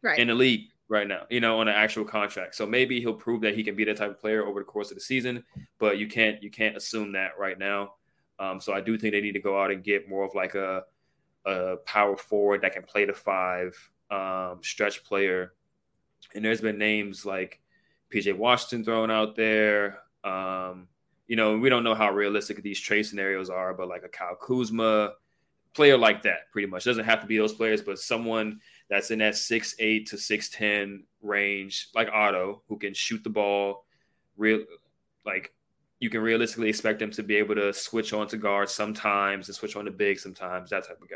right. 0.01 0.17
in 0.17 0.29
the 0.29 0.33
league 0.33 0.69
right 0.87 1.07
now, 1.07 1.23
you 1.29 1.39
know, 1.39 1.59
on 1.59 1.67
an 1.67 1.75
actual 1.75 2.05
contract. 2.05 2.55
So 2.55 2.65
maybe 2.65 3.01
he'll 3.01 3.13
prove 3.13 3.41
that 3.41 3.55
he 3.55 3.63
can 3.63 3.75
be 3.75 3.83
that 3.85 3.97
type 3.97 4.11
of 4.11 4.19
player 4.19 4.45
over 4.45 4.61
the 4.61 4.65
course 4.65 4.89
of 4.89 4.95
the 4.95 5.01
season, 5.01 5.43
but 5.79 5.97
you 5.97 6.07
can't 6.07 6.41
you 6.41 6.49
can't 6.49 6.77
assume 6.77 7.11
that 7.13 7.31
right 7.37 7.59
now. 7.59 7.93
Um, 8.39 8.61
so 8.61 8.73
I 8.73 8.81
do 8.81 8.97
think 8.97 9.13
they 9.13 9.21
need 9.21 9.33
to 9.33 9.41
go 9.41 9.61
out 9.61 9.71
and 9.71 9.83
get 9.83 10.07
more 10.07 10.23
of 10.23 10.33
like 10.35 10.55
a 10.55 10.83
a 11.45 11.77
power 11.85 12.17
forward 12.17 12.61
that 12.61 12.73
can 12.73 12.83
play 12.83 13.05
the 13.05 13.13
five, 13.13 13.75
um, 14.11 14.59
stretch 14.61 15.03
player. 15.03 15.53
And 16.35 16.43
there's 16.43 16.61
been 16.61 16.77
names 16.77 17.25
like 17.25 17.59
PJ 18.13 18.37
Washington 18.37 18.83
thrown 18.83 19.11
out 19.11 19.35
there. 19.35 19.99
Um, 20.23 20.87
you 21.27 21.35
know, 21.35 21.57
we 21.57 21.69
don't 21.69 21.83
know 21.83 21.95
how 21.95 22.11
realistic 22.11 22.61
these 22.63 22.79
trade 22.79 23.03
scenarios 23.03 23.49
are, 23.49 23.73
but 23.73 23.87
like 23.87 24.03
a 24.03 24.09
Kyle 24.09 24.35
Kuzma, 24.35 25.13
player 25.73 25.97
like 25.97 26.23
that, 26.23 26.49
pretty 26.51 26.67
much. 26.67 26.85
Doesn't 26.85 27.05
have 27.05 27.21
to 27.21 27.27
be 27.27 27.37
those 27.37 27.53
players, 27.53 27.81
but 27.81 27.99
someone 27.99 28.59
that's 28.89 29.11
in 29.11 29.19
that 29.19 29.35
six 29.35 29.75
eight 29.79 30.07
to 30.07 30.17
six 30.17 30.49
ten 30.49 31.03
range, 31.21 31.89
like 31.93 32.09
Otto, 32.11 32.63
who 32.67 32.77
can 32.77 32.93
shoot 32.93 33.23
the 33.23 33.29
ball, 33.29 33.85
real 34.37 34.63
like 35.25 35.53
you 35.99 36.09
can 36.09 36.21
realistically 36.21 36.69
expect 36.69 36.99
them 36.99 37.11
to 37.11 37.23
be 37.23 37.35
able 37.35 37.55
to 37.55 37.73
switch 37.73 38.13
on 38.13 38.27
to 38.27 38.37
guard 38.37 38.69
sometimes 38.69 39.47
and 39.47 39.55
switch 39.55 39.75
on 39.75 39.85
to 39.85 39.91
big 39.91 40.19
sometimes, 40.19 40.69
that 40.69 40.87
type 40.87 41.01
of 41.01 41.09
guy. 41.09 41.15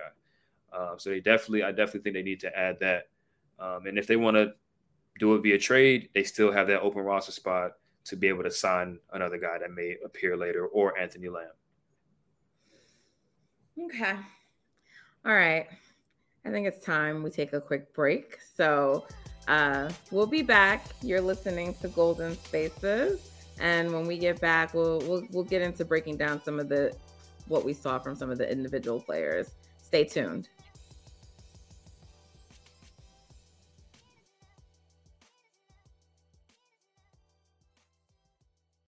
Uh, 0.76 0.98
so 0.98 1.10
they 1.10 1.20
definitely, 1.20 1.64
I 1.64 1.72
definitely 1.72 2.02
think 2.02 2.16
they 2.16 2.24
need 2.24 2.40
to 2.40 2.58
add 2.58 2.80
that. 2.80 3.10
Um, 3.60 3.86
and 3.86 4.00
if 4.00 4.08
they 4.08 4.16
want 4.16 4.38
to 4.38 4.54
do 5.20 5.36
it 5.36 5.44
via 5.44 5.60
trade, 5.60 6.10
they 6.16 6.24
still 6.24 6.52
have 6.52 6.68
that 6.68 6.82
open 6.82 7.04
roster 7.04 7.32
spot 7.32 7.74
to 8.06 8.16
be 8.16 8.28
able 8.28 8.44
to 8.44 8.52
sign 8.52 9.00
another 9.14 9.38
guy 9.38 9.58
that 9.60 9.72
may 9.72 9.98
appear 10.04 10.36
later 10.36 10.66
or 10.68 10.98
Anthony 10.98 11.30
Lamb. 11.30 11.52
Okay. 13.80 14.16
All 15.26 15.34
right. 15.34 15.68
I 16.46 16.50
think 16.50 16.68
it's 16.68 16.84
time 16.84 17.22
we 17.24 17.30
take 17.30 17.54
a 17.54 17.62
quick 17.62 17.94
break. 17.94 18.40
So 18.56 19.06
uh, 19.48 19.92
we'll 20.10 20.26
be 20.28 20.42
back. 20.42 20.86
You're 21.02 21.22
listening 21.22 21.76
to 21.82 21.88
Golden 21.90 22.36
Spaces. 22.36 23.30
And 23.60 23.94
when 23.94 24.08
we 24.08 24.18
get 24.18 24.42
back, 24.42 24.74
we'll, 24.74 25.00
we'll 25.02 25.28
we'll 25.32 25.44
get 25.44 25.62
into 25.62 25.86
breaking 25.86 26.18
down 26.18 26.42
some 26.42 26.60
of 26.60 26.68
the 26.68 26.96
what 27.48 27.64
we 27.64 27.74
saw 27.74 28.00
from 28.00 28.16
some 28.16 28.32
of 28.32 28.38
the 28.38 28.52
individual 28.52 29.00
players. 29.00 29.52
Stay 29.82 30.04
tuned. 30.04 30.50